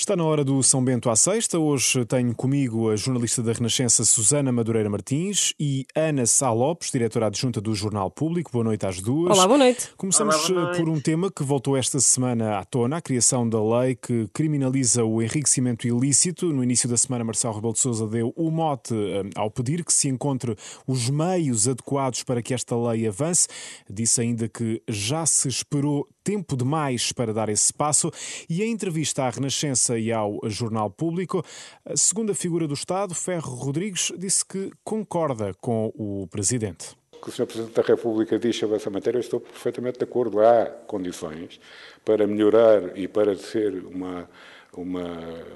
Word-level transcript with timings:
Está 0.00 0.16
na 0.16 0.24
hora 0.24 0.42
do 0.42 0.62
São 0.62 0.82
Bento 0.82 1.10
à 1.10 1.14
Sexta. 1.14 1.58
Hoje 1.58 2.06
tenho 2.06 2.34
comigo 2.34 2.88
a 2.88 2.96
jornalista 2.96 3.42
da 3.42 3.52
Renascença 3.52 4.02
Susana 4.02 4.50
Madureira 4.50 4.88
Martins 4.88 5.52
e 5.60 5.84
Ana 5.94 6.24
Sá 6.24 6.50
Lopes, 6.50 6.90
diretora 6.90 7.26
adjunta 7.26 7.60
do 7.60 7.74
Jornal 7.74 8.10
Público. 8.10 8.50
Boa 8.50 8.64
noite 8.64 8.86
às 8.86 9.02
duas. 9.02 9.36
Olá, 9.36 9.46
boa 9.46 9.58
noite. 9.58 9.90
Começamos 9.98 10.36
Olá, 10.36 10.48
boa 10.48 10.62
noite. 10.62 10.78
por 10.78 10.88
um 10.88 10.98
tema 10.98 11.30
que 11.30 11.42
voltou 11.42 11.76
esta 11.76 12.00
semana 12.00 12.56
à 12.56 12.64
tona, 12.64 12.96
a 12.96 13.00
criação 13.02 13.46
da 13.46 13.62
lei 13.62 13.94
que 13.94 14.26
criminaliza 14.32 15.04
o 15.04 15.20
enriquecimento 15.20 15.86
ilícito. 15.86 16.50
No 16.50 16.64
início 16.64 16.88
da 16.88 16.96
semana, 16.96 17.22
Marcelo 17.22 17.56
Rebelo 17.56 17.74
de 17.74 17.80
Sousa 17.80 18.06
deu 18.06 18.32
o 18.34 18.50
mote 18.50 18.94
eh, 18.94 19.28
ao 19.36 19.50
pedir 19.50 19.84
que 19.84 19.92
se 19.92 20.08
encontre 20.08 20.56
os 20.86 21.10
meios 21.10 21.68
adequados 21.68 22.22
para 22.22 22.40
que 22.40 22.54
esta 22.54 22.74
lei 22.74 23.06
avance. 23.06 23.48
Disse 23.88 24.22
ainda 24.22 24.48
que 24.48 24.82
já 24.88 25.26
se 25.26 25.46
esperou 25.46 26.08
tempo 26.30 26.56
demais 26.56 27.10
para 27.10 27.34
dar 27.34 27.48
esse 27.48 27.72
passo 27.72 28.08
e 28.48 28.62
em 28.62 28.70
entrevista 28.70 29.24
à 29.24 29.30
Renascença 29.30 29.98
e 29.98 30.12
ao 30.12 30.38
Jornal 30.44 30.88
Público, 30.88 31.44
a 31.84 31.96
segunda 31.96 32.32
figura 32.36 32.68
do 32.68 32.74
Estado, 32.74 33.16
Ferro 33.16 33.52
Rodrigues, 33.56 34.12
disse 34.16 34.44
que 34.44 34.70
concorda 34.84 35.52
com 35.60 35.92
o 35.96 36.28
Presidente. 36.28 36.96
Que 37.20 37.30
o 37.30 37.32
Sr. 37.32 37.46
Presidente 37.46 37.74
da 37.74 37.82
República 37.82 38.38
diz 38.38 38.56
sobre 38.56 38.76
essa 38.76 38.88
matéria, 38.88 39.18
eu 39.18 39.22
estou 39.22 39.40
perfeitamente 39.40 39.98
de 39.98 40.04
acordo. 40.04 40.38
Há 40.38 40.66
condições 40.86 41.60
para 42.04 42.24
melhorar 42.28 42.96
e 42.96 43.08
para 43.08 43.34
ser 43.34 43.84
uma, 43.84 44.30
uma, 44.72 45.08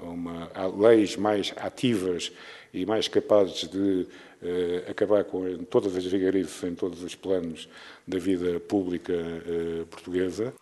uma 0.03 0.51
leis 0.77 1.17
mais 1.17 1.55
ativas 1.57 2.33
e 2.75 2.85
mais 2.85 3.09
capazes 3.09 3.69
de 3.69 4.07
eh, 4.43 4.85
acabar 4.91 5.25
com 5.25 5.65
todas 5.65 5.97
as 5.97 6.05
vigarices 6.05 6.63
em 6.65 6.75
todos 6.75 7.03
os 7.03 7.15
planos 7.15 7.69
da 8.07 8.19
vida 8.19 8.61
pública 8.61 9.13
eh, 9.13 9.85
portuguesa. 9.89 10.53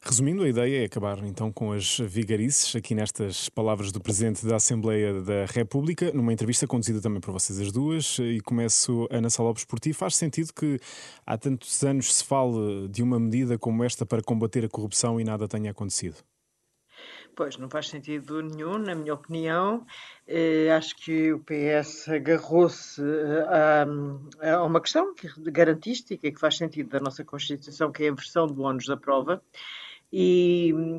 Resumindo, 0.00 0.44
a 0.44 0.48
ideia 0.48 0.82
é 0.82 0.84
acabar 0.84 1.18
então 1.24 1.52
com 1.52 1.72
as 1.72 1.98
vigarices, 1.98 2.74
aqui 2.76 2.94
nestas 2.94 3.48
palavras 3.48 3.90
do 3.90 4.00
Presidente 4.00 4.46
da 4.46 4.56
Assembleia 4.56 5.20
da 5.20 5.44
República, 5.44 6.12
numa 6.14 6.32
entrevista 6.32 6.66
conduzida 6.66 7.00
também 7.00 7.20
por 7.20 7.32
vocês 7.32 7.58
as 7.60 7.72
duas, 7.72 8.18
e 8.20 8.40
começo, 8.40 9.08
Ana 9.10 9.28
Salopes, 9.28 9.64
por 9.64 9.80
ti. 9.80 9.92
Faz 9.92 10.16
sentido 10.16 10.52
que 10.54 10.78
há 11.26 11.36
tantos 11.36 11.82
anos 11.82 12.14
se 12.14 12.24
fale 12.24 12.88
de 12.88 13.02
uma 13.02 13.18
medida 13.18 13.58
como 13.58 13.82
esta 13.82 14.06
para 14.06 14.22
combater 14.22 14.64
a 14.64 14.68
corrupção 14.68 15.20
e 15.20 15.24
nada 15.24 15.48
tenha 15.48 15.72
acontecido? 15.72 16.16
Pois, 17.38 17.56
não 17.56 17.70
faz 17.70 17.86
sentido 17.88 18.42
nenhum, 18.42 18.78
na 18.78 18.96
minha 18.96 19.14
opinião. 19.14 19.86
Eh, 20.26 20.72
acho 20.72 20.96
que 20.96 21.32
o 21.32 21.38
PS 21.38 22.08
agarrou-se 22.08 23.00
a, 23.48 23.86
a, 24.54 24.64
uma 24.64 24.80
questão 24.80 25.14
garantística 25.38 26.32
que 26.32 26.36
faz 26.36 26.56
sentido 26.56 26.88
da 26.90 26.98
nossa 26.98 27.24
Constituição, 27.24 27.92
que 27.92 28.02
é 28.02 28.08
a 28.08 28.12
versão 28.12 28.48
do 28.48 28.60
ónus 28.62 28.86
da 28.86 28.96
prova, 28.96 29.40
e, 30.12 30.98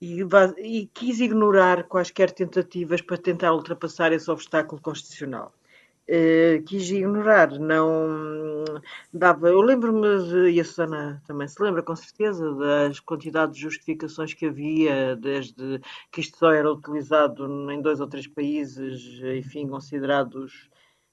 e, 0.00 0.26
e 0.58 0.86
quis 0.92 1.20
ignorar 1.20 1.84
quaisquer 1.84 2.32
tentativas 2.32 3.00
para 3.00 3.16
tentar 3.16 3.52
ultrapassar 3.52 4.12
esse 4.12 4.28
obstáculo 4.28 4.82
constitucional. 4.82 5.52
Uh, 6.10 6.60
quis 6.64 6.90
ignorar, 6.90 7.56
não 7.56 8.64
dava. 9.14 9.48
Eu 9.48 9.60
lembro-me, 9.60 10.50
e 10.50 10.58
a 10.58 10.64
Susana 10.64 11.22
também 11.24 11.46
se 11.46 11.62
lembra 11.62 11.84
com 11.84 11.94
certeza, 11.94 12.52
das 12.56 12.98
quantidades 12.98 13.54
de 13.54 13.62
justificações 13.62 14.34
que 14.34 14.46
havia, 14.46 15.14
desde 15.14 15.80
que 16.10 16.20
isto 16.20 16.36
só 16.36 16.50
era 16.50 16.68
utilizado 16.72 17.70
em 17.70 17.80
dois 17.80 18.00
ou 18.00 18.08
três 18.08 18.26
países, 18.26 19.20
enfim, 19.38 19.68
considerados 19.68 20.68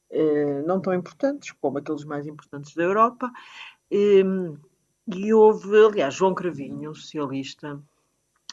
uh, 0.10 0.66
não 0.66 0.82
tão 0.82 0.96
importantes 0.96 1.52
como 1.52 1.78
aqueles 1.78 2.04
mais 2.04 2.26
importantes 2.26 2.74
da 2.74 2.82
Europa. 2.82 3.32
Uh, 3.92 4.58
e 5.16 5.32
houve, 5.32 5.78
aliás, 5.86 6.16
João 6.16 6.34
Cravinho, 6.34 6.96
socialista, 6.96 7.80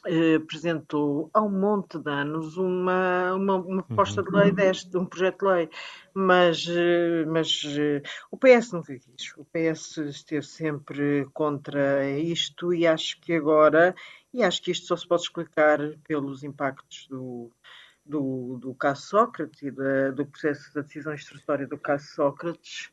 eh, 0.06 0.34
apresentou 0.34 1.30
há 1.33 1.41
um 1.41 1.50
monte 1.50 1.98
de 1.98 2.10
anos 2.10 2.58
uma, 2.58 3.33
uma, 3.34 3.56
uma 3.56 3.83
proposta 3.83 4.22
de 4.22 4.30
lei 4.30 4.52
deste, 4.52 4.94
um 4.98 5.06
projeto 5.06 5.38
de 5.38 5.50
lei, 5.50 5.70
mas, 6.12 6.66
eh, 6.69 7.24
mas 7.27 7.62
eh, 7.78 8.02
o 8.30 8.36
PS 8.36 8.72
não 8.72 8.82
fez 8.82 9.08
isso. 9.16 9.34
O 9.41 9.47
PS 9.47 9.97
esteve 9.98 10.44
sempre 10.44 11.25
contra 11.32 12.06
isto 12.19 12.75
e 12.75 12.87
acho 12.87 13.19
que 13.20 13.32
agora, 13.32 13.94
e 14.32 14.43
acho 14.43 14.62
que 14.62 14.72
isto 14.72 14.87
só 14.87 14.97
se 14.97 15.09
pode 15.09 15.22
explicar 15.22 15.78
pelos 16.06 16.44
impactos 16.44 17.06
do, 17.09 17.50
do, 18.04 18.59
do 18.59 18.75
caso 18.75 19.03
Sócrates 19.06 19.62
e 19.62 19.70
da, 19.70 20.10
do 20.10 20.26
processo 20.26 20.75
da 20.75 20.82
decisão 20.82 21.14
instrutória 21.14 21.66
do 21.66 21.78
caso 21.78 22.04
Sócrates, 22.09 22.91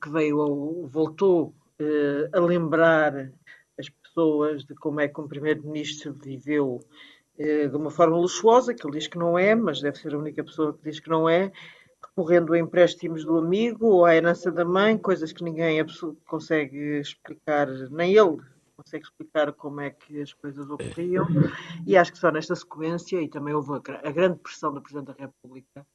que 0.00 0.10
veio, 0.10 0.88
voltou 0.88 1.54
a 2.32 2.40
lembrar 2.40 3.30
pessoas 4.10 4.64
de 4.64 4.74
como 4.74 5.00
é 5.00 5.08
que 5.08 5.20
um 5.20 5.28
primeiro-ministro 5.28 6.12
viveu 6.12 6.80
de 7.38 7.74
uma 7.74 7.90
forma 7.90 8.18
luxuosa, 8.18 8.74
que 8.74 8.86
ele 8.86 8.98
diz 8.98 9.06
que 9.06 9.16
não 9.16 9.38
é, 9.38 9.54
mas 9.54 9.80
deve 9.80 9.96
ser 9.96 10.14
a 10.14 10.18
única 10.18 10.44
pessoa 10.44 10.74
que 10.74 10.90
diz 10.90 11.00
que 11.00 11.08
não 11.08 11.26
é, 11.26 11.50
recorrendo 12.04 12.52
a 12.52 12.58
empréstimos 12.58 13.24
do 13.24 13.38
amigo 13.38 13.86
ou 13.86 14.04
à 14.04 14.14
herança 14.14 14.52
da 14.52 14.62
mãe, 14.62 14.98
coisas 14.98 15.32
que 15.32 15.42
ninguém 15.42 15.78
consegue 16.26 17.00
explicar, 17.00 17.66
nem 17.90 18.14
ele 18.14 18.36
consegue 18.76 19.04
explicar 19.04 19.52
como 19.54 19.80
é 19.80 19.90
que 19.90 20.20
as 20.20 20.34
coisas 20.34 20.68
ocorriam. 20.68 21.26
E 21.86 21.96
acho 21.96 22.12
que 22.12 22.18
só 22.18 22.30
nesta 22.30 22.54
sequência, 22.54 23.22
e 23.22 23.28
também 23.28 23.54
houve 23.54 23.72
a, 23.72 24.08
a 24.08 24.12
grande 24.12 24.38
pressão 24.38 24.74
do 24.74 24.82
Presidente 24.82 25.06
da 25.06 25.24
República, 25.24 25.86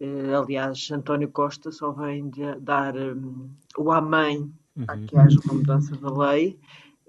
eh, 0.00 0.34
aliás, 0.34 0.90
António 0.90 1.30
Costa 1.30 1.70
só 1.70 1.92
vem 1.92 2.28
de 2.28 2.54
dar 2.60 2.96
um, 2.96 3.50
o 3.78 3.92
amém 3.92 4.52
uhum. 4.76 4.84
a 4.88 4.96
que 4.98 5.16
haja 5.16 5.38
uma 5.44 5.54
mudança 5.54 5.96
da 5.96 6.10
lei. 6.10 6.58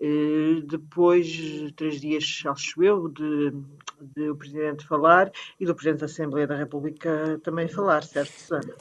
Uh, 0.03 0.59
depois, 0.64 1.72
três 1.78 2.02
dias, 2.02 2.44
acho 2.46 2.84
eu, 2.84 3.08
de, 3.08 3.53
de, 4.02 4.30
o 4.31 4.36
Presidente 4.36 4.86
falar 4.86 5.31
e 5.58 5.66
do 5.66 5.74
Presidente 5.74 6.02
da 6.02 6.08
Assembleia 6.08 6.46
da 6.46 6.58
República 6.58 7.40
também 7.41 7.69
falar, 7.69 8.03
certo, 8.03 8.34
Susana? 8.34 8.75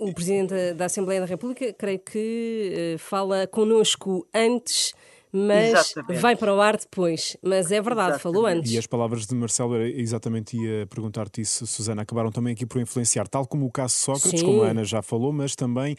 O 0.00 0.12
Presidente 0.12 0.74
da 0.74 0.86
Assembleia 0.86 1.20
da 1.20 1.26
República, 1.26 1.72
creio 1.74 2.00
que 2.00 2.96
uh, 2.96 2.98
fala 2.98 3.46
connosco 3.46 4.26
antes 4.34 4.92
mas 5.36 5.90
exatamente. 5.90 6.20
vai 6.20 6.36
para 6.36 6.54
o 6.54 6.60
ar 6.60 6.76
depois. 6.76 7.36
Mas 7.42 7.72
é 7.72 7.82
verdade, 7.82 8.14
exatamente. 8.14 8.22
falou 8.22 8.46
antes. 8.46 8.72
E 8.72 8.78
as 8.78 8.86
palavras 8.86 9.26
de 9.26 9.34
Marcelo, 9.34 9.76
exatamente 9.82 10.56
ia 10.56 10.86
perguntar-te 10.86 11.40
isso, 11.40 11.66
Susana, 11.66 12.02
acabaram 12.02 12.30
também 12.30 12.52
aqui 12.52 12.64
por 12.64 12.80
influenciar, 12.80 13.26
tal 13.26 13.44
como 13.44 13.66
o 13.66 13.70
caso 13.70 13.96
Sócrates, 13.96 14.40
Sim. 14.40 14.46
como 14.46 14.62
a 14.62 14.68
Ana 14.68 14.84
já 14.84 15.02
falou, 15.02 15.32
mas 15.32 15.56
também, 15.56 15.96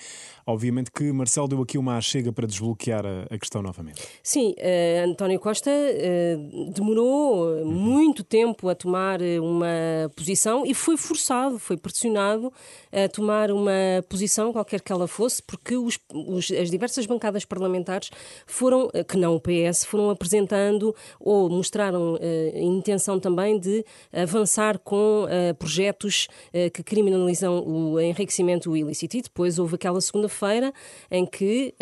obviamente, 0.47 0.89
que 0.89 1.11
Marcelo 1.11 1.49
deu 1.49 1.61
aqui 1.61 1.77
uma 1.77 1.99
chega 1.99 2.31
para 2.31 2.47
desbloquear 2.47 3.05
a, 3.05 3.23
a 3.29 3.37
questão 3.37 3.61
novamente. 3.61 4.01
Sim, 4.23 4.55
uh, 4.57 5.09
António 5.09 5.39
Costa 5.39 5.69
uh, 5.69 6.71
demorou 6.71 7.47
uhum. 7.57 7.71
muito 7.71 8.23
tempo 8.23 8.69
a 8.69 8.75
tomar 8.75 9.19
uma 9.21 9.67
posição 10.15 10.65
e 10.65 10.73
foi 10.73 10.95
forçado, 10.95 11.59
foi 11.59 11.75
pressionado 11.75 12.53
a 12.91 13.09
tomar 13.09 13.51
uma 13.51 13.73
posição, 14.07 14.53
qualquer 14.53 14.81
que 14.81 14.91
ela 14.91 15.07
fosse, 15.07 15.43
porque 15.43 15.75
os, 15.75 15.99
os, 16.13 16.51
as 16.51 16.69
diversas 16.69 17.05
bancadas 17.05 17.43
parlamentares 17.43 18.09
foram, 18.45 18.89
que 19.07 19.17
não 19.17 19.24
o 19.29 19.39
PS, 19.39 19.85
foram 19.85 20.09
apresentando 20.09 20.95
ou 21.19 21.49
mostraram 21.49 22.17
a 22.53 22.59
intenção 22.59 23.19
também 23.19 23.59
de 23.59 23.85
avançar 24.11 24.79
com 24.79 25.25
projetos 25.57 26.27
que 26.73 26.83
criminalizam 26.83 27.63
o 27.65 27.99
enriquecimento 27.99 28.75
ilícito. 28.75 29.17
E 29.17 29.21
depois 29.21 29.59
houve 29.59 29.75
aquela 29.75 30.01
segunda-feira 30.01 30.73
em 31.09 31.25
que 31.25 31.73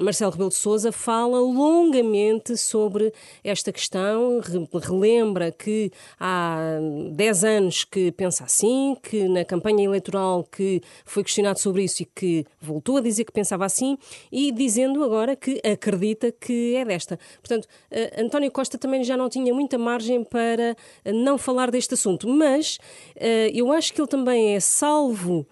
Marcelo 0.00 0.32
Rebelo 0.32 0.50
de 0.50 0.56
Sousa 0.56 0.92
fala 0.92 1.38
longamente 1.40 2.56
sobre 2.56 3.12
esta 3.44 3.72
questão, 3.72 4.40
relembra 4.82 5.50
que 5.50 5.90
há 6.18 6.78
10 7.12 7.44
anos 7.44 7.84
que 7.84 8.12
pensa 8.12 8.44
assim, 8.44 8.96
que 9.02 9.28
na 9.28 9.44
campanha 9.44 9.84
eleitoral 9.84 10.44
que 10.44 10.80
foi 11.04 11.22
questionado 11.24 11.58
sobre 11.58 11.84
isso 11.84 12.02
e 12.02 12.06
que 12.06 12.44
voltou 12.60 12.96
a 12.96 13.00
dizer 13.00 13.24
que 13.24 13.32
pensava 13.32 13.64
assim 13.64 13.98
e 14.30 14.52
dizendo 14.52 15.02
agora 15.02 15.34
que 15.34 15.60
acredita 15.64 16.15
que 16.40 16.74
é 16.76 16.84
desta. 16.84 17.18
Portanto, 17.40 17.64
uh, 17.64 18.24
António 18.24 18.50
Costa 18.50 18.78
também 18.78 19.04
já 19.04 19.16
não 19.16 19.28
tinha 19.28 19.52
muita 19.52 19.78
margem 19.78 20.24
para 20.24 20.76
uh, 21.04 21.12
não 21.12 21.38
falar 21.38 21.70
deste 21.70 21.94
assunto, 21.94 22.28
mas 22.28 22.78
uh, 23.16 23.50
eu 23.52 23.72
acho 23.72 23.92
que 23.92 24.00
ele 24.00 24.08
também 24.08 24.54
é 24.54 24.60
salvo 24.60 25.46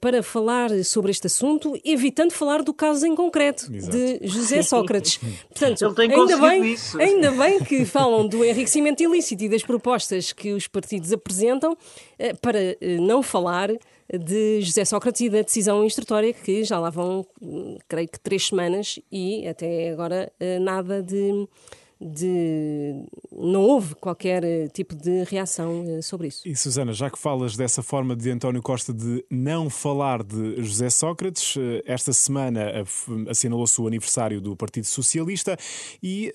para 0.00 0.22
falar 0.22 0.70
sobre 0.84 1.10
este 1.10 1.26
assunto, 1.26 1.76
evitando 1.84 2.30
falar 2.30 2.62
do 2.62 2.72
caso 2.72 3.04
em 3.06 3.14
concreto 3.16 3.74
Exato. 3.74 3.96
de 3.96 4.20
José 4.22 4.62
Sócrates. 4.62 5.18
Portanto, 5.48 6.00
ainda 6.00 6.36
bem, 6.36 6.74
isso. 6.74 7.00
ainda 7.00 7.32
bem 7.34 7.58
que 7.58 7.84
falam 7.84 8.28
do 8.28 8.44
enriquecimento 8.44 9.02
ilícito 9.02 9.42
e 9.42 9.48
das 9.48 9.64
propostas 9.64 10.32
que 10.32 10.52
os 10.52 10.68
partidos 10.68 11.12
apresentam 11.12 11.76
para 12.40 12.76
não 13.00 13.20
falar 13.20 13.70
de 14.12 14.60
José 14.60 14.84
Sócrates 14.84 15.20
e 15.22 15.30
da 15.30 15.42
decisão 15.42 15.84
instrutória 15.84 16.32
que 16.32 16.64
já 16.64 16.78
lá 16.78 16.90
vão, 16.90 17.26
creio 17.88 18.08
que 18.08 18.20
três 18.20 18.46
semanas 18.46 18.98
e 19.10 19.46
até 19.46 19.90
agora 19.90 20.32
nada 20.60 21.02
de 21.02 21.46
de. 22.00 23.06
Não 23.32 23.62
houve 23.62 23.94
qualquer 23.94 24.44
eh, 24.44 24.68
tipo 24.68 24.94
de 24.94 25.24
reação 25.24 25.84
eh, 25.86 26.02
sobre 26.02 26.28
isso. 26.28 26.46
E 26.46 26.54
Susana, 26.54 26.92
já 26.92 27.10
que 27.10 27.18
falas 27.18 27.56
dessa 27.56 27.82
forma 27.82 28.14
de 28.14 28.30
António 28.30 28.62
Costa 28.62 28.92
de 28.92 29.24
não 29.30 29.70
falar 29.70 30.22
de 30.22 30.62
José 30.62 30.90
Sócrates, 30.90 31.56
eh, 31.56 31.82
esta 31.86 32.12
semana 32.12 32.84
assinalou-se 33.28 33.80
o 33.80 33.86
aniversário 33.86 34.40
do 34.40 34.56
Partido 34.56 34.86
Socialista 34.86 35.56
e 36.02 36.32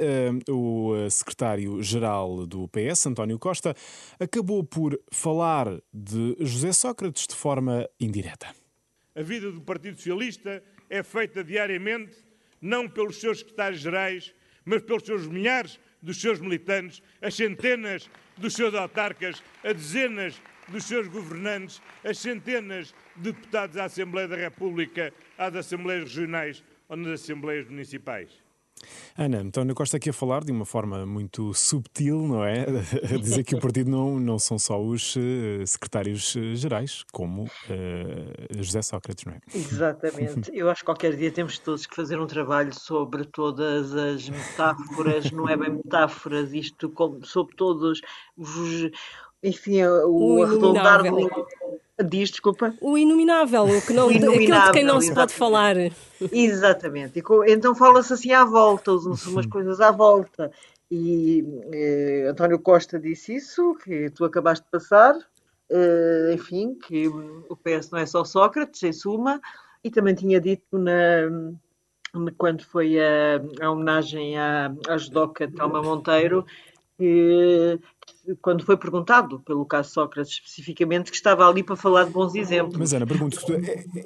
uh, 0.47 0.53
o 0.53 1.09
secretário-geral 1.09 2.45
do 2.45 2.67
PS, 2.67 3.07
António 3.07 3.38
Costa, 3.39 3.75
acabou 4.19 4.63
por 4.63 5.00
falar 5.12 5.67
de 5.94 6.35
José 6.39 6.71
Sócrates 6.71 7.27
de 7.27 7.35
forma 7.35 7.88
indireta. 8.00 8.47
A 9.15 9.21
vida 9.21 9.51
do 9.51 9.62
Partido 9.62 9.97
Socialista 9.97 10.63
é 10.89 11.03
feita 11.03 11.44
diariamente 11.44 12.15
não 12.62 12.89
pelos 12.89 13.19
seus 13.19 13.39
secretários-gerais 13.39 14.33
mas 14.69 14.83
pelos 14.83 15.04
seus 15.04 15.25
milhares 15.25 15.80
dos 16.00 16.21
seus 16.21 16.39
militantes, 16.39 17.01
as 17.21 17.33
centenas 17.33 18.07
dos 18.38 18.54
seus 18.54 18.74
autarcas, 18.75 19.44
as 19.63 19.74
dezenas 19.75 20.39
dos 20.68 20.83
seus 20.83 21.07
governantes, 21.07 21.81
as 22.04 22.19
centenas 22.19 22.94
de 23.16 23.31
deputados 23.31 23.75
à 23.77 23.86
Assembleia 23.86 24.27
da 24.27 24.36
República, 24.36 25.12
às 25.38 25.56
Assembleias 25.56 26.04
Regionais 26.04 26.63
ou 26.88 26.95
nas 26.95 27.21
Assembleias 27.21 27.68
Municipais. 27.68 28.30
Ana, 29.17 29.39
António 29.39 29.75
Costa 29.75 29.97
aqui 29.97 30.09
a 30.09 30.13
falar 30.13 30.43
de 30.43 30.51
uma 30.51 30.65
forma 30.65 31.05
muito 31.05 31.53
subtil, 31.53 32.21
não 32.21 32.43
é? 32.43 32.65
A 33.13 33.17
dizer 33.17 33.43
que 33.43 33.55
o 33.55 33.59
partido 33.59 33.89
não, 33.89 34.19
não 34.19 34.39
são 34.39 34.57
só 34.57 34.81
os 34.81 35.15
uh, 35.15 35.65
secretários-gerais, 35.65 37.03
eh, 37.05 37.09
como 37.11 37.43
uh, 37.43 38.63
José 38.63 38.81
Sócrates, 38.81 39.25
não 39.25 39.33
é? 39.33 39.39
Exatamente. 39.53 40.51
Eu 40.53 40.69
acho 40.69 40.81
que 40.81 40.85
qualquer 40.85 41.15
dia 41.15 41.31
temos 41.31 41.59
todos 41.59 41.85
que 41.85 41.95
fazer 41.95 42.19
um 42.19 42.27
trabalho 42.27 42.73
sobre 42.73 43.25
todas 43.25 43.93
as 43.93 44.29
metáforas, 44.29 45.31
não 45.31 45.49
é 45.49 45.57
bem 45.57 45.71
metáforas, 45.71 46.53
isto 46.53 46.91
sobre 47.23 47.55
todos 47.55 48.01
os. 48.37 48.91
Enfim, 49.41 49.83
o, 49.83 50.37
o 50.37 50.43
arredondar 50.43 51.03
do 51.03 51.47
Diz, 52.04 52.30
desculpa. 52.30 52.74
O 52.80 52.98
inominável, 52.98 53.63
o 53.63 53.81
que 53.81 53.94
não, 53.94 54.07
o 54.10 54.12
inominável, 54.12 54.56
aquele 54.56 54.66
de 54.66 54.72
quem 54.72 54.84
não 54.84 54.98
exatamente. 54.98 55.06
se 55.06 55.13
pode 55.13 55.34
falar. 55.34 55.75
Exatamente. 56.31 57.19
E, 57.19 57.51
então 57.51 57.75
fala-se 57.75 58.13
assim 58.13 58.31
à 58.31 58.46
volta, 58.46 58.92
usam-se 58.92 59.28
umas 59.30 59.46
coisas 59.46 59.81
à 59.81 59.92
volta. 59.92 60.51
E 60.92 61.46
eh, 61.72 62.28
António 62.30 62.57
Costa 62.60 63.00
disse 63.00 63.36
isso, 63.36 63.75
que 63.84 64.10
tu 64.10 64.25
acabaste 64.25 64.66
de 64.66 64.72
passar, 64.72 65.16
eh, 65.69 66.31
enfim, 66.34 66.74
que 66.75 67.07
o 67.07 67.56
PS 67.56 67.92
não 67.92 68.00
é 68.00 68.06
só 68.06 68.24
Sócrates, 68.24 68.81
em 68.81 68.94
suma, 68.94 69.40
e 69.84 69.92
também 69.92 70.16
tinha 70.16 70.42
dito 70.42 70.80
na, 70.80 71.51
quando 72.38 72.63
foi 72.63 73.00
a, 73.00 73.40
a 73.62 73.69
homenagem 73.69 74.38
à, 74.38 74.74
à 74.88 74.98
judoca 74.98 75.48
Thelma 75.48 75.81
Monteiro, 75.81 76.46
que 76.98 77.80
quando 78.41 78.63
foi 78.63 78.77
perguntado 78.77 79.39
pelo 79.39 79.65
caso 79.65 79.91
Sócrates 79.91 80.33
especificamente, 80.33 81.11
que 81.11 81.17
estava 81.17 81.47
ali 81.47 81.63
para 81.63 81.75
falar 81.75 82.05
de 82.05 82.11
bons 82.11 82.35
exemplos. 82.35 82.77
Mas 82.77 82.93
Ana, 82.93 83.05
pergunto 83.05 83.37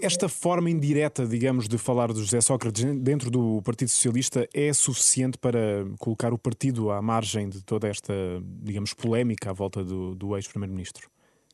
esta 0.01 0.29
forma 0.29 0.69
indireta, 0.69 1.25
digamos, 1.25 1.67
de 1.67 1.77
falar 1.77 2.07
do 2.07 2.19
José 2.19 2.41
Sócrates 2.41 2.83
dentro 2.99 3.29
do 3.29 3.61
Partido 3.63 3.89
Socialista 3.89 4.47
é 4.53 4.71
suficiente 4.73 5.37
para 5.37 5.85
colocar 5.99 6.33
o 6.33 6.37
partido 6.37 6.91
à 6.91 7.01
margem 7.01 7.49
de 7.49 7.63
toda 7.63 7.87
esta, 7.87 8.13
digamos, 8.61 8.93
polémica 8.93 9.49
à 9.49 9.53
volta 9.53 9.83
do, 9.83 10.15
do 10.15 10.35
ex-primeiro-ministro? 10.35 11.09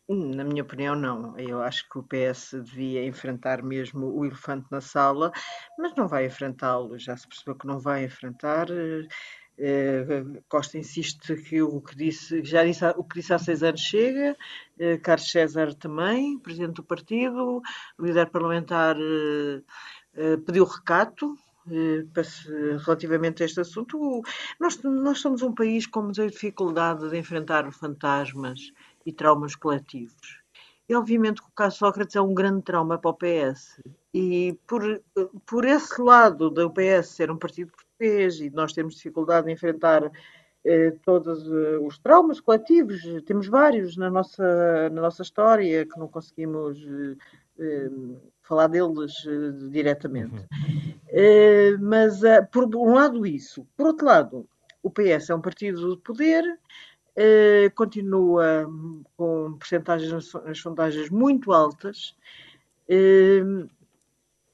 Na 0.09 0.43
minha 0.43 0.63
opinião, 0.63 0.95
não. 0.95 1.37
Eu 1.37 1.61
acho 1.61 1.87
que 1.87 1.99
o 1.99 2.03
PS 2.03 2.55
devia 2.63 3.05
enfrentar 3.05 3.61
mesmo 3.61 4.07
o 4.07 4.25
elefante 4.25 4.65
na 4.71 4.81
sala, 4.81 5.31
mas 5.77 5.93
não 5.95 6.07
vai 6.07 6.25
enfrentá-lo. 6.25 6.97
Já 6.97 7.15
se 7.15 7.27
percebeu 7.27 7.55
que 7.55 7.67
não 7.67 7.79
vai 7.79 8.05
enfrentar. 8.05 8.67
Uh, 9.59 10.41
Costa 10.47 10.77
insiste 10.77 11.35
que 11.35 11.61
o 11.61 11.81
que 11.81 11.93
disse, 11.93 12.41
já 12.45 12.63
disse 12.63 12.85
o 12.95 13.03
que 13.03 13.19
disse 13.19 13.33
há 13.33 13.37
seis 13.37 13.61
anos 13.61 13.81
chega, 13.81 14.37
uh, 14.79 15.01
Carlos 15.01 15.29
César 15.29 15.73
também, 15.73 16.39
presidente 16.39 16.75
do 16.75 16.83
partido, 16.83 17.61
líder 17.99 18.27
parlamentar 18.27 18.95
uh, 18.95 20.37
pediu 20.45 20.63
recato 20.63 21.37
relativamente 22.85 23.43
a 23.43 23.45
este 23.45 23.59
assunto. 23.59 24.23
Nós, 24.59 24.81
nós 24.81 25.19
somos 25.19 25.43
um 25.43 25.53
país 25.53 25.85
com 25.85 26.01
muita 26.01 26.27
dificuldade 26.27 27.07
de 27.07 27.17
enfrentar 27.17 27.71
fantasmas 27.71 28.71
e 29.05 29.13
traumas 29.13 29.55
coletivos. 29.55 30.39
E 30.87 30.95
obviamente 30.95 31.41
que 31.41 31.47
o 31.47 31.53
caso 31.53 31.77
Sócrates 31.77 32.15
é 32.15 32.21
um 32.21 32.33
grande 32.33 32.63
trauma 32.63 32.97
para 32.97 33.11
o 33.11 33.13
PS. 33.13 33.79
E 34.11 34.57
por, 34.65 34.81
por 35.45 35.63
esse 35.63 36.01
lado 36.01 36.49
do 36.49 36.71
PS 36.71 37.09
ser 37.09 37.29
um 37.29 37.37
partido 37.37 37.71
português 37.99 38.39
e 38.39 38.49
nós 38.49 38.71
temos 38.73 38.95
dificuldade 38.95 39.49
em 39.49 39.53
enfrentar 39.53 40.09
eh, 40.65 40.95
todos 41.03 41.45
eh, 41.45 41.77
os 41.79 41.99
traumas 41.99 42.39
coletivos, 42.39 43.01
temos 43.25 43.47
vários 43.47 43.97
na 43.97 44.09
nossa, 44.09 44.89
na 44.89 45.01
nossa 45.01 45.21
história 45.21 45.85
que 45.85 45.99
não 45.99 46.07
conseguimos 46.07 46.77
eh, 46.79 47.15
eh 47.59 47.89
falar 48.41 48.67
deles 48.67 49.13
eh, 49.27 49.69
diretamente. 49.69 50.33
Uhum. 50.33 51.77
mas 51.81 52.21
por 52.51 52.75
um 52.75 52.93
lado 52.93 53.25
isso, 53.25 53.67
por 53.77 53.87
outro 53.87 54.07
lado, 54.07 54.47
o 54.81 54.89
PS 54.89 55.29
é 55.29 55.35
um 55.35 55.41
partido 55.41 55.95
de 55.95 56.01
poder, 56.01 56.43
continua 57.75 58.65
com 59.17 59.57
percentagens 59.59 60.33
nas 60.45 60.57
sondagens 60.57 61.09
muito 61.09 61.51
altas 61.51 62.15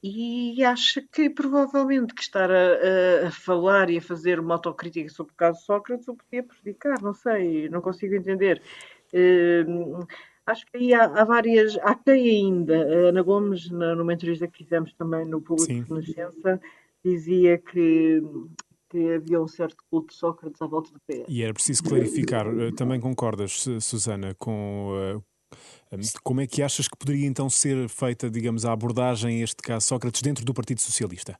e 0.07 0.63
acha 0.63 1.01
que 1.01 1.31
provavelmente 1.31 2.13
que 2.13 2.21
estar 2.21 2.51
a, 2.51 3.27
a, 3.27 3.31
falar 3.31 3.89
e 3.89 3.97
a 3.97 4.01
fazer 4.01 4.39
uma 4.39 4.53
autocrítica 4.53 5.09
sobre 5.09 5.33
o 5.33 5.35
caso 5.35 5.65
Sócrates 5.65 6.07
o 6.07 6.15
podia 6.15 6.43
prejudicar, 6.43 7.01
não 7.01 7.13
sei, 7.13 7.67
não 7.69 7.81
consigo 7.81 8.13
entender. 8.13 8.61
Uh, 9.11 10.05
acho 10.45 10.63
que 10.67 10.77
aí 10.77 10.93
há, 10.93 11.05
há, 11.05 11.23
várias, 11.23 11.75
há 11.79 11.95
quem 11.95 12.29
ainda, 12.29 12.75
a 12.75 13.09
Ana 13.09 13.23
Gomes, 13.23 13.71
na, 13.71 13.95
numa 13.95 14.13
entrevista 14.13 14.47
que 14.47 14.59
fizemos 14.59 14.93
também 14.93 15.25
no 15.25 15.41
Público 15.41 15.73
Sim. 15.73 15.81
de 15.81 15.89
Renascença, 15.89 16.61
dizia 17.03 17.57
que, 17.57 18.21
que 18.91 19.13
havia 19.13 19.41
um 19.41 19.47
certo 19.47 19.77
culto 19.89 20.13
de 20.13 20.19
Sócrates 20.19 20.61
à 20.61 20.67
volta 20.67 20.91
do 20.91 20.99
PS. 20.99 21.25
E 21.27 21.41
era 21.41 21.53
preciso 21.53 21.83
clarificar, 21.83 22.45
eh, 22.45 22.71
também 22.77 22.99
concordas, 22.99 23.65
Susana, 23.81 24.35
com 24.35 24.91
uh, 25.15 25.23
como 26.23 26.41
é 26.41 26.47
que 26.47 26.61
achas 26.61 26.87
que 26.87 26.97
poderia 26.97 27.27
então 27.27 27.49
ser 27.49 27.87
feita, 27.89 28.29
digamos, 28.29 28.65
a 28.65 28.71
abordagem 28.71 29.41
a 29.41 29.43
este 29.43 29.57
caso 29.57 29.87
Sócrates 29.87 30.21
dentro 30.21 30.43
do 30.45 30.53
Partido 30.53 30.81
Socialista? 30.81 31.37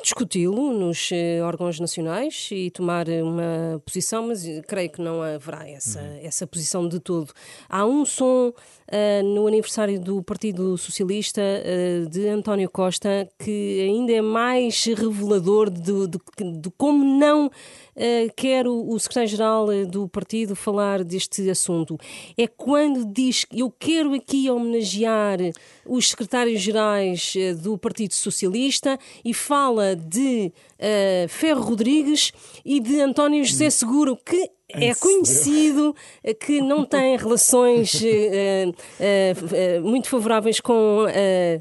Discuti-lo 0.00 0.72
nos 0.72 1.10
eh, 1.12 1.42
órgãos 1.42 1.78
nacionais 1.78 2.48
e 2.50 2.70
tomar 2.70 3.06
uma 3.08 3.78
posição, 3.84 4.28
mas 4.28 4.42
creio 4.66 4.90
que 4.90 5.02
não 5.02 5.20
haverá 5.20 5.68
essa, 5.68 6.00
uhum. 6.00 6.18
essa 6.22 6.46
posição 6.46 6.88
de 6.88 6.98
todo. 6.98 7.30
Há 7.68 7.84
um 7.84 8.06
som 8.06 8.48
uh, 8.48 9.34
no 9.34 9.46
aniversário 9.46 10.00
do 10.00 10.22
Partido 10.22 10.78
Socialista 10.78 11.42
uh, 11.42 12.08
de 12.08 12.26
António 12.26 12.70
Costa 12.70 13.28
que 13.38 13.82
ainda 13.82 14.12
é 14.12 14.22
mais 14.22 14.82
revelador 14.86 15.68
de, 15.68 16.06
de, 16.08 16.18
de 16.58 16.70
como 16.78 17.04
não 17.04 17.48
uh, 17.48 18.32
quer 18.34 18.66
o, 18.66 18.88
o 18.88 18.98
secretário-geral 18.98 19.66
do 19.86 20.08
partido 20.08 20.56
falar 20.56 21.04
deste 21.04 21.50
assunto. 21.50 21.98
É 22.38 22.46
quando 22.46 23.04
diz 23.04 23.44
eu 23.52 23.70
quero 23.70 23.91
aqui 24.00 24.50
homenagear 24.50 25.38
os 25.86 26.10
secretários-gerais 26.10 27.34
eh, 27.36 27.54
do 27.54 27.76
Partido 27.76 28.14
Socialista 28.14 28.98
e 29.24 29.34
fala 29.34 29.94
de 29.94 30.52
uh, 30.78 31.28
Ferro 31.28 31.62
Rodrigues 31.62 32.32
e 32.64 32.80
de 32.80 33.00
António 33.00 33.44
José 33.44 33.68
Seguro, 33.70 34.16
que 34.16 34.50
é 34.74 34.94
conhecido 34.94 35.94
que 36.40 36.60
não 36.60 36.84
tem 36.84 37.16
relações 37.18 37.94
uh, 37.94 38.70
uh, 38.70 39.82
muito 39.82 40.08
favoráveis 40.08 40.60
com 40.60 41.06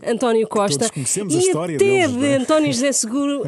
António 0.06 0.48
Costa. 0.48 0.80
Todos 0.80 0.91
conhecemos 0.91 1.34
e 1.34 1.38
a 1.38 1.39
história 1.39 1.75
até 1.75 1.86
deles, 1.86 2.15
de 2.15 2.25
é? 2.25 2.36
António 2.36 2.72
José 2.72 2.91
Seguro, 2.94 3.44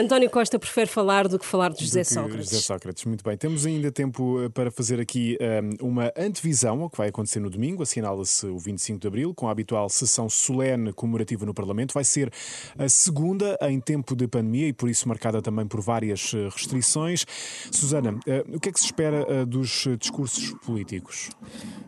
António 0.00 0.30
Costa 0.30 0.58
prefere 0.58 0.86
falar 0.86 1.28
do 1.28 1.38
que 1.38 1.46
falar 1.46 1.72
de 1.72 1.84
José 1.84 2.04
Sócrates. 2.04 2.50
José 2.50 2.62
Sócrates, 2.62 3.04
muito 3.04 3.24
bem. 3.24 3.36
Temos 3.36 3.66
ainda 3.66 3.90
tempo 3.90 4.38
para 4.54 4.70
fazer 4.70 5.00
aqui 5.00 5.38
um, 5.80 5.88
uma 5.88 6.12
antevisão 6.16 6.82
ao 6.82 6.90
que 6.90 6.98
vai 6.98 7.08
acontecer 7.08 7.40
no 7.40 7.50
domingo. 7.50 7.82
Assinala-se 7.82 8.46
o 8.46 8.58
25 8.58 9.00
de 9.00 9.06
abril, 9.06 9.34
com 9.34 9.48
a 9.48 9.50
habitual 9.50 9.88
sessão 9.88 10.28
solene 10.28 10.92
comemorativa 10.92 11.46
no 11.46 11.54
Parlamento. 11.54 11.92
Vai 11.92 12.04
ser 12.04 12.32
a 12.78 12.88
segunda 12.88 13.58
em 13.62 13.80
tempo 13.80 14.14
de 14.14 14.26
pandemia 14.26 14.68
e 14.68 14.72
por 14.72 14.88
isso 14.88 15.08
marcada 15.08 15.40
também 15.40 15.66
por 15.66 15.80
várias 15.80 16.32
restrições. 16.52 17.24
Susana, 17.70 18.18
o 18.52 18.60
que 18.60 18.65
é 18.68 18.72
que 18.72 18.80
se 18.80 18.86
espera 18.86 19.26
uh, 19.30 19.46
dos 19.46 19.86
discursos 19.98 20.54
políticos? 20.64 21.30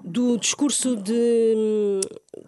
Do 0.04 0.36
discurso 0.36 0.96
de, 0.96 2.00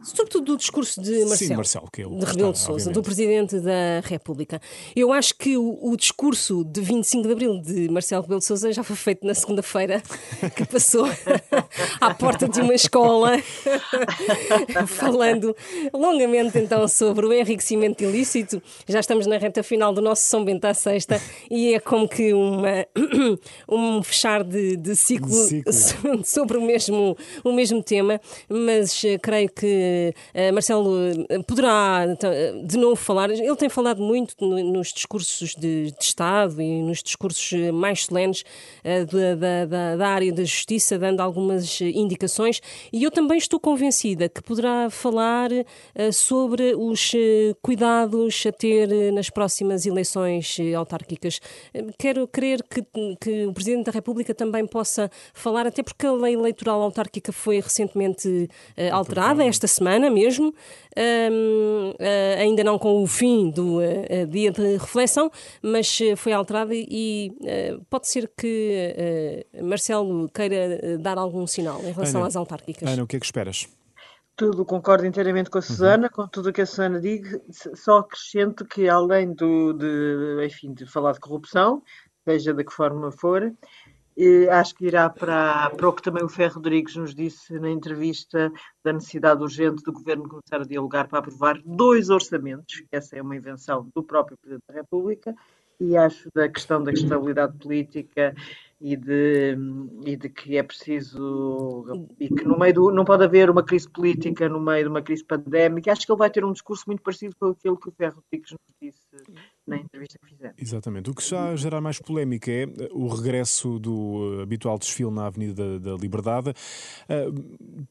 sobretudo 0.03 0.45
do 0.47 0.57
discurso 0.57 1.01
de 1.01 1.11
Marcelo, 1.25 1.37
Sim, 1.37 1.57
Marcelo 1.57 1.89
que 1.93 2.03
ele 2.03 2.17
de 2.17 2.25
Rebelo 2.25 2.53
de 2.53 2.59
Sousa, 2.59 2.91
do 2.91 3.03
Presidente 3.03 3.59
da 3.61 4.01
República. 4.03 4.61
Eu 4.95 5.13
acho 5.13 5.35
que 5.37 5.57
o, 5.57 5.79
o 5.81 5.97
discurso 5.97 6.65
de 6.65 6.81
25 6.81 7.27
de 7.27 7.33
Abril 7.33 7.61
de 7.61 7.89
Marcelo 7.89 8.23
Rebelo 8.23 8.41
de 8.41 8.47
Sousa 8.47 8.73
já 8.73 8.83
foi 8.83 8.97
feito 8.97 9.27
na 9.27 9.35
segunda-feira, 9.35 10.03
que 10.55 10.65
passou 10.67 11.07
à 12.01 12.15
porta 12.15 12.49
de 12.49 12.61
uma 12.61 12.75
escola, 12.75 13.33
falando 14.87 15.55
longamente 15.93 16.59
então 16.59 16.87
sobre 16.89 17.27
o 17.27 17.33
enriquecimento 17.33 18.03
ilícito. 18.05 18.63
Já 18.89 19.01
estamos 19.01 19.27
na 19.27 19.39
reta 19.39 19.63
final 19.63 19.93
do 19.93 20.01
nosso 20.01 20.23
São 20.23 20.45
Bento 20.45 20.65
à 20.65 20.75
Sexta 20.75 21.21
e 21.51 21.75
é 21.75 21.81
como 21.81 22.09
que 22.09 22.33
uma, 22.33 22.87
um 23.69 24.03
fechar 24.03 24.45
de, 24.45 24.77
de 24.77 24.95
ciclo, 24.97 25.29
De 25.29 25.73
ciclo. 25.73 26.25
sobre 26.25 26.59
o 26.59 26.63
mesmo, 26.63 27.17
o 27.45 27.53
mesmo 27.53 27.83
tema, 27.83 28.21
mas 28.49 29.03
eh, 29.05 29.19
creio 29.19 29.51
que 29.51 29.80
eh, 30.35 30.53
Marcelo 30.53 30.97
eh, 31.29 31.39
poderá 31.47 32.07
então, 32.11 32.31
eh, 32.33 32.53
de 32.65 32.77
novo 32.77 32.97
falar. 32.97 33.31
Ele 33.31 33.57
tem 33.57 33.69
falado 33.69 34.03
muito 34.03 34.35
no- 34.41 34.63
nos 34.73 34.93
discursos 34.93 35.55
de, 35.55 35.91
de 35.93 36.05
Estado 36.05 36.61
e 36.61 36.83
nos 36.83 37.03
discursos 37.03 37.53
eh, 37.53 37.73
mais 37.73 38.05
solenes 38.05 38.45
eh, 38.85 39.05
da, 39.05 39.35
da- 39.67 39.97
da- 39.97 40.09
área 40.09 40.33
da 40.33 40.43
justiça, 40.45 40.99
dando 40.99 41.21
algumas 41.21 41.81
eh, 41.81 41.91
indicações. 41.95 42.61
E 42.93 43.03
eu 43.05 43.11
também 43.11 43.39
estou 43.39 43.59
convencida 43.61 44.29
que 44.29 44.43
poderá 44.43 44.91
falar 44.91 45.51
eh, 45.53 46.13
sobre 46.13 46.75
os 46.75 47.13
eh, 47.15 47.55
cuidados 47.63 48.45
a 48.47 48.53
ter 48.53 48.91
eh, 48.93 49.11
nas 49.11 49.31
próximas 49.31 49.87
eleições 49.87 50.57
eh, 50.59 50.75
autárquicas. 50.75 51.41
Eh, 51.75 51.85
Quero 51.99 52.27
crer 52.27 52.63
que, 52.63 52.83
que 53.21 53.47
o 53.47 53.53
Presidente 53.53 53.87
da 53.87 53.93
República 53.93 54.35
também 54.35 54.67
possa 54.67 55.11
falar, 55.35 55.67
até 55.67 55.83
porque 55.83 56.07
a 56.07 56.13
lei 56.13 56.35
eleitoral 56.35 56.81
autárquica 56.83 57.33
foi 57.33 57.61
recentemente 57.61 58.49
eh, 58.77 58.91
alterada, 58.91 59.45
esta 59.45 59.67
semana 59.71 60.11
mesmo, 60.11 60.55
Ahm, 60.97 61.95
eh, 62.01 62.37
ainda 62.41 62.65
não 62.65 62.77
com 62.77 63.01
o 63.01 63.07
fim 63.07 63.49
do 63.51 63.81
eh, 63.81 64.27
dia 64.27 64.51
de 64.51 64.77
reflexão, 64.77 65.31
mas 65.63 65.99
foi 66.17 66.33
alterada 66.33 66.73
e 66.75 67.33
pode 67.89 68.09
ser 68.09 68.31
que 68.37 69.47
Marcelo 69.63 70.29
queira 70.29 70.99
dar 70.99 71.17
algum 71.17 71.47
sinal 71.47 71.81
em 71.83 71.93
relação 71.93 72.21
Ana, 72.21 72.29
às 72.29 72.37
autárquicas. 72.37 72.91
Ana, 72.91 73.05
o 73.05 73.07
que 73.07 73.17
é 73.17 73.21
que 73.21 73.27
esperas? 73.27 73.69
Tudo, 74.37 74.65
concordo 74.65 75.07
inteiramente 75.07 75.49
com 75.49 75.59
a 75.59 75.63
Susana, 75.63 76.09
com 76.09 76.27
tudo 76.27 76.49
o 76.49 76.53
que 76.53 76.63
a 76.63 76.67
Susana 76.67 77.01
diz, 77.01 77.39
só 77.75 77.99
acrescento 77.99 78.65
que 78.65 78.89
além 78.89 79.33
do, 79.33 79.73
de, 79.73 80.45
enfim, 80.45 80.73
de 80.73 80.87
falar 80.87 81.13
de 81.13 81.21
corrupção, 81.21 81.83
seja 82.25 82.53
de 82.53 82.65
que 82.65 82.73
forma 82.73 83.13
for, 83.13 83.53
acho 84.51 84.75
que 84.75 84.87
irá 84.87 85.09
para, 85.09 85.71
para 85.71 85.89
o 85.89 85.93
que 85.93 86.03
também 86.03 86.23
o 86.23 86.29
Ferro 86.29 86.55
Rodrigues 86.55 86.97
nos 86.97 87.15
disse 87.15 87.59
na 87.59 87.71
entrevista 87.71 88.53
da 88.85 88.93
necessidade 88.93 89.43
urgente 89.43 89.83
do 89.83 89.93
Governo 89.93 90.29
começar 90.29 90.61
a 90.61 90.67
dialogar 90.69 91.09
para 91.09 91.21
aprovar 91.21 91.61
dois 91.65 92.11
orçamentos, 92.11 92.83
essa 92.91 93.17
é 93.17 93.23
uma 93.23 93.37
invenção 93.37 93.89
do 93.95 94.03
próprio 94.03 94.37
Presidente 94.39 94.65
da 94.69 94.75
República, 94.75 95.35
e 95.81 95.97
acho 95.97 96.29
da 96.35 96.49
questão 96.49 96.83
da 96.85 96.93
estabilidade 96.93 97.57
política 97.57 98.35
e 98.81 98.97
de, 98.97 99.57
e 100.05 100.17
de 100.17 100.29
que 100.29 100.57
é 100.57 100.63
preciso 100.63 101.87
e 102.19 102.29
que 102.29 102.45
no 102.45 102.59
meio 102.59 102.75
do, 102.75 102.91
não 102.91 103.05
pode 103.05 103.25
haver 103.25 103.49
uma 103.49 103.63
crise 103.63 103.89
política 103.89 104.49
no 104.49 104.61
meio 104.61 104.85
de 104.85 104.91
uma 104.91 105.03
crise 105.03 105.25
pandémica. 105.25 105.91
Acho 105.91 106.05
que 106.05 106.13
ele 106.13 106.19
vai 106.19 106.31
ter 106.31 106.45
um 106.45 106.53
discurso 106.53 106.85
muito 106.87 107.03
parecido 107.03 107.35
com 107.39 107.47
aquilo 107.47 107.79
que 107.79 107.89
o 107.89 107.93
Ferro 107.93 108.17
Rodrigues 108.17 108.53
nos 108.53 108.61
disse 108.81 109.01
na 109.71 109.77
entrevista 109.79 110.19
que 110.19 110.27
fizemos. 110.27 110.55
Exatamente. 110.59 111.11
O 111.11 111.15
que 111.15 111.27
já 111.27 111.55
gerar 111.57 111.81
mais 111.81 111.99
polémica 111.99 112.51
é 112.51 112.65
eh, 112.65 112.89
o 112.93 113.09
regresso 113.09 113.79
do 113.79 114.39
eh, 114.39 114.43
habitual 114.43 114.79
desfile 114.79 115.11
na 115.11 115.27
Avenida 115.27 115.79
da, 115.79 115.91
da 115.93 115.97
Liberdade. 115.97 116.53
Eh, 117.09 117.27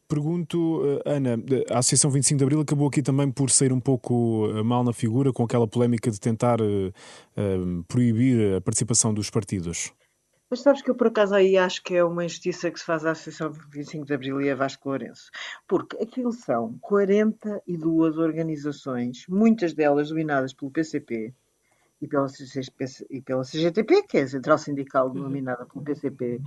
pergunto, 0.08 0.82
Ana, 1.06 1.38
a 1.72 1.80
Associação 1.80 2.12
25 2.12 2.38
de 2.38 2.44
Abril 2.44 2.62
acabou 2.62 2.88
aqui 2.88 3.02
também 3.02 3.32
por 3.32 3.50
sair 3.50 3.72
um 3.72 3.80
pouco 3.80 4.48
mal 4.64 4.84
na 4.84 4.94
figura 4.94 5.32
com 5.32 5.44
aquela 5.44 5.68
polémica 5.68 6.12
de 6.12 6.20
tentar 6.20 6.58
proibir 7.88 8.56
a 8.56 8.62
participação 8.62 9.14
dos 9.14 9.30
partidos. 9.30 9.94
Mas 10.50 10.62
sabes 10.62 10.82
que 10.82 10.90
eu, 10.90 10.96
por 10.96 11.08
acaso, 11.08 11.36
aí 11.36 11.56
acho 11.58 11.84
que 11.84 11.96
é 11.96 12.04
uma 12.04 12.26
injustiça 12.26 12.72
que 12.72 12.80
se 12.80 12.86
faz 12.86 13.06
à 13.06 13.12
Associação 13.12 13.52
25 13.52 14.04
de 14.04 14.14
Abril 14.16 14.42
e 14.42 14.50
a 14.50 14.56
Vasco 14.56 14.90
Lourenço. 14.90 15.30
Porque 15.68 15.96
aquilo 16.02 16.32
são 16.32 16.76
42 16.82 18.18
organizações, 18.18 19.26
muitas 19.30 19.74
delas 19.74 20.10
dominadas 20.10 20.52
pelo 20.52 20.72
PCP 20.72 21.36
e 22.02 22.08
pela, 22.08 22.28
CGTP, 22.28 22.86
e 23.10 23.22
pela 23.22 23.44
CGTP, 23.44 24.04
que 24.04 24.18
é 24.18 24.22
a 24.24 24.28
Central 24.28 24.58
Sindical 24.58 25.10
dominada 25.10 25.66
pelo 25.66 25.84
PCP. 25.84 26.42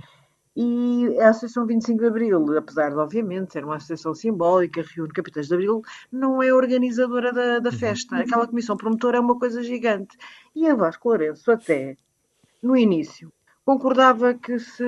E 0.55 1.17
a 1.19 1.29
Associação 1.29 1.65
25 1.65 1.99
de 1.99 2.05
Abril, 2.05 2.57
apesar 2.57 2.89
de, 2.91 2.97
obviamente, 2.97 3.53
ser 3.53 3.65
uma 3.65 3.77
associação 3.77 4.13
simbólica, 4.13 4.83
reúne 4.95 5.11
capitães 5.11 5.47
de 5.47 5.53
Abril, 5.55 5.81
não 6.11 6.43
é 6.43 6.53
organizadora 6.53 7.33
da, 7.33 7.59
da 7.59 7.71
festa. 7.71 8.15
Aquela 8.17 8.47
comissão 8.47 8.77
promotora 8.77 9.17
é 9.17 9.19
uma 9.19 9.37
coisa 9.37 9.63
gigante. 9.63 10.15
E 10.55 10.67
a 10.67 10.75
Vasco 10.75 11.07
Lourenço, 11.09 11.51
até 11.51 11.97
no 12.61 12.77
início, 12.77 13.33
concordava 13.65 14.35
que 14.35 14.59
se, 14.59 14.83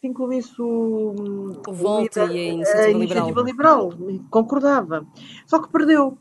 se 0.00 0.06
incluísse 0.06 0.60
o, 0.60 1.62
O 1.66 1.72
Volt 1.72 2.14
líder- 2.16 2.30
e 2.30 2.38
a 2.38 2.52
Iniciativa 2.52 2.90
Iniciativa 2.90 3.40
Liberal. 3.42 3.90
Concordava. 4.30 5.06
Só 5.46 5.60
que 5.62 5.72
perdeu. 5.72 6.18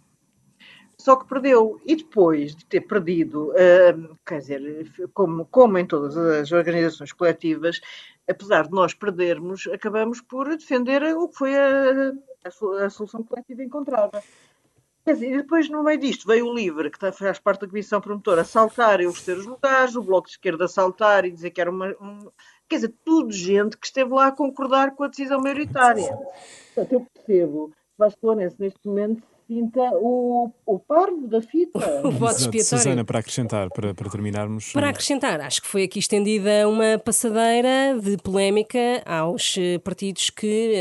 Só 0.99 1.15
que 1.15 1.25
perdeu. 1.27 1.79
E 1.85 1.95
depois 1.95 2.55
de 2.55 2.65
ter 2.65 2.81
perdido, 2.81 3.51
hum, 3.51 4.15
quer 4.25 4.39
dizer, 4.39 4.91
como, 5.13 5.45
como 5.45 5.77
em 5.77 5.85
todas 5.85 6.15
as 6.17 6.51
organizações 6.51 7.13
coletivas, 7.13 7.79
apesar 8.29 8.63
de 8.67 8.71
nós 8.71 8.93
perdermos, 8.93 9.65
acabamos 9.67 10.19
por 10.21 10.49
defender 10.49 11.01
o 11.15 11.29
que 11.29 11.37
foi 11.37 11.55
a, 11.57 12.11
a 12.43 12.51
so- 12.51 12.73
a 12.73 12.89
solução 12.89 13.23
coletiva 13.23 13.63
encontrada. 13.63 14.21
Quer 15.05 15.13
dizer, 15.13 15.31
e 15.33 15.37
depois 15.37 15.69
no 15.69 15.81
meio 15.83 15.97
disto 15.97 16.27
veio 16.27 16.45
o 16.47 16.53
LIVRE, 16.53 16.91
que 16.91 16.99
tá- 16.99 17.13
faz 17.13 17.39
parte 17.39 17.61
da 17.61 17.67
Comissão 17.67 18.01
Promotora, 18.01 18.43
saltar 18.43 18.99
e 18.99 19.07
oferecer 19.07 19.37
os 19.37 19.45
lugares, 19.45 19.95
o 19.95 20.03
Bloco 20.03 20.27
de 20.27 20.33
Esquerda 20.33 20.67
saltar 20.67 21.23
e 21.25 21.31
dizer 21.31 21.51
que 21.51 21.61
era 21.61 21.71
uma. 21.71 21.87
um- 22.01 22.29
Quer 22.67 22.75
dizer, 22.75 22.93
tudo 23.03 23.31
gente 23.31 23.77
que 23.77 23.87
esteve 23.87 24.13
lá 24.13 24.27
a 24.27 24.31
concordar 24.31 24.93
com 24.95 25.03
a 25.03 25.07
decisão 25.07 25.41
maioritária. 25.41 26.15
Portanto, 26.75 26.93
eu 26.93 27.07
percebo 27.15 27.69
que 27.69 27.75
Vasco 27.97 28.19
Lourenço, 28.27 28.57
neste 28.59 28.79
momento, 28.85 29.23
sinta 29.49 29.81
o, 29.95 30.51
o 30.63 30.77
parvo 30.77 31.27
da 31.27 31.41
fita. 31.41 31.79
O 31.99 32.09
Exato. 32.09 32.41
expiatório. 32.41 32.63
Susana, 32.63 33.03
para 33.03 33.19
acrescentar, 33.19 33.69
para, 33.69 33.93
para 33.93 34.09
terminarmos. 34.09 34.71
Para 34.71 34.87
eh, 34.87 34.89
acrescentar, 34.91 35.41
acho 35.41 35.61
que 35.61 35.67
foi 35.67 35.83
aqui 35.83 35.99
estendida 35.99 36.67
uma 36.67 36.99
passadeira 36.99 37.99
de 37.99 38.17
polémica 38.17 39.01
aos 39.05 39.55
eh, 39.57 39.79
partidos 39.79 40.29
que 40.29 40.75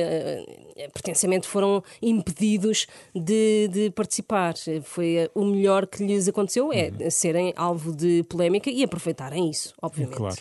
eh, 0.79 0.89
pretensamente 0.89 1.49
foram 1.49 1.83
impedidos 2.01 2.87
de, 3.15 3.69
de 3.69 3.91
participar. 3.91 4.55
Foi 4.85 5.17
eh, 5.17 5.31
o 5.35 5.45
melhor 5.45 5.87
que 5.87 6.05
lhes 6.07 6.29
aconteceu 6.29 6.73
é 6.73 7.11
serem 7.11 7.53
alvo 7.57 7.95
de 7.95 8.23
polémica 8.29 8.71
e 8.71 8.85
aproveitarem 8.85 9.51
isso, 9.51 9.75
obviamente. 9.83 10.17
Claro. 10.17 10.37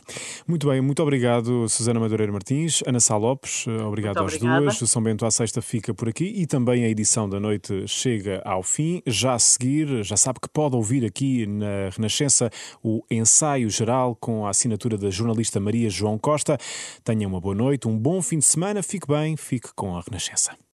Muito 0.47 0.67
bem, 0.67 0.79
muito 0.79 1.01
obrigado, 1.01 1.67
Susana 1.67 1.99
Madureira 1.99 2.31
Martins, 2.31 2.83
Ana 2.85 2.99
Sá 2.99 3.17
Lopes, 3.17 3.65
eh, 3.67 3.83
obrigado 3.83 4.17
Muito 4.17 4.27
às 4.27 4.35
obrigada. 4.35 4.61
duas. 4.61 4.81
O 4.81 4.87
São 4.87 5.01
Bento 5.01 5.25
à 5.25 5.31
Sexta 5.31 5.59
fica 5.61 5.91
por 5.93 6.07
aqui 6.07 6.25
e 6.25 6.45
também 6.45 6.85
a 6.85 6.89
edição 6.89 7.27
da 7.27 7.39
noite 7.39 7.87
chega 7.87 8.41
ao 8.45 8.61
fim. 8.61 9.01
Já 9.07 9.33
a 9.33 9.39
seguir, 9.39 10.03
já 10.03 10.15
sabe 10.15 10.39
que 10.39 10.49
pode 10.49 10.75
ouvir 10.75 11.03
aqui 11.03 11.47
na 11.47 11.89
Renascença 11.95 12.51
o 12.83 13.03
ensaio 13.09 13.69
geral 13.69 14.15
com 14.15 14.45
a 14.45 14.51
assinatura 14.51 14.97
da 14.97 15.09
jornalista 15.09 15.59
Maria 15.59 15.89
João 15.89 16.17
Costa. 16.19 16.57
Tenha 17.03 17.27
uma 17.27 17.41
boa 17.41 17.55
noite, 17.55 17.87
um 17.87 17.97
bom 17.97 18.21
fim 18.21 18.37
de 18.37 18.45
semana, 18.45 18.83
fique 18.83 19.07
bem, 19.07 19.35
fique 19.35 19.69
com 19.73 19.95
a 19.95 20.01
Renascença. 20.01 20.26
Görüşürüz. 20.27 20.57